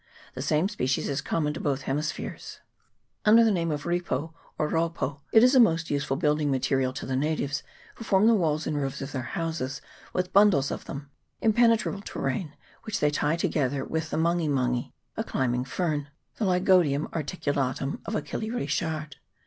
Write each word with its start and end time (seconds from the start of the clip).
The 0.33 0.41
same 0.41 0.67
species 0.67 1.07
is 1.07 1.21
common 1.21 1.53
to 1.53 1.59
both 1.59 1.83
hemi 1.83 2.01
spheres. 2.01 2.59
Under 3.23 3.43
the 3.43 3.51
name 3.51 3.69
of 3.69 3.83
repo, 3.83 4.33
or 4.57 4.67
raupo, 4.67 5.19
it 5.31 5.43
is 5.43 5.53
a 5.53 5.59
most 5.59 5.91
useful 5.91 6.17
building 6.17 6.49
material 6.49 6.91
to 6.93 7.05
the 7.05 7.15
natives, 7.15 7.61
who 7.93 8.03
form 8.03 8.25
the 8.25 8.33
walls 8.33 8.65
and 8.65 8.81
roofs 8.81 9.01
of 9.03 9.11
their 9.11 9.21
houses 9.37 9.79
with 10.11 10.33
bundles 10.33 10.71
of 10.71 10.85
them, 10.85 11.11
impenetrable 11.39 12.01
to 12.01 12.19
rain, 12.19 12.55
which 12.81 12.99
they 12.99 13.11
tie 13.11 13.35
together 13.35 13.85
with 13.85 14.09
the 14.09 14.17
mangi 14.17 14.47
mangi, 14.49 14.91
a 15.17 15.23
climbing 15.23 15.65
fern, 15.65 16.07
the 16.37 16.45
Lygodium 16.45 17.07
articulatum 17.11 17.99
of 18.07 18.15
Achille 18.15 18.49
Richard. 18.49 19.17